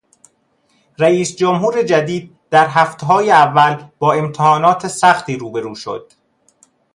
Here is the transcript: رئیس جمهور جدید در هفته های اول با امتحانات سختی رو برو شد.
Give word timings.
رئیس 0.99 1.35
جمهور 1.35 1.83
جدید 1.83 2.37
در 2.49 2.67
هفته 2.69 3.05
های 3.05 3.31
اول 3.31 3.83
با 3.99 4.13
امتحانات 4.13 4.87
سختی 4.87 5.35
رو 5.35 5.51
برو 5.51 5.75
شد. 5.75 6.11